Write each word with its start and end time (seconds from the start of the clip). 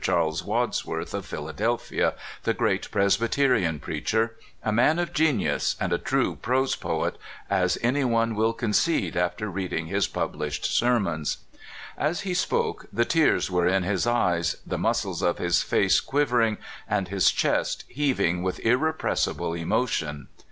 Charles 0.03 0.43
Wadsworth, 0.43 1.13
of 1.13 1.27
Philadelphia, 1.27 2.15
the 2.41 2.55
great 2.55 2.89
Presbyterian 2.89 3.79
preacher— 3.79 4.35
a 4.63 4.71
man 4.71 4.97
of 4.97 5.13
genius 5.13 5.75
and 5.79 5.93
a 5.93 5.99
true 5.99 6.35
prose 6.37 6.75
poet, 6.75 7.17
as 7.51 7.77
any 7.83 8.03
one 8.03 8.33
will 8.33 8.53
concede 8.53 9.15
after 9.15 9.47
reading 9.47 9.85
his 9.85 10.07
pub 10.07 10.35
Hshed 10.39 10.65
sermons. 10.65 11.37
As 11.99 12.21
he 12.21 12.33
spoke, 12.33 12.87
the 12.91 13.05
tears 13.05 13.51
were 13.51 13.67
in 13.67 13.83
his 13.83 14.07
eyes, 14.07 14.55
the 14.65 14.79
muscles 14.79 15.21
of 15.21 15.37
his 15.37 15.61
face 15.61 15.99
quivering, 15.99 16.57
and 16.89 17.09
his 17.09 17.29
chest 17.29 17.85
heaving 17.87 18.41
with 18.41 18.57
irrepressible 18.61 19.53
emotion. 19.53 20.29